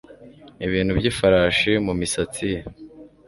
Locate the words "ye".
2.53-2.59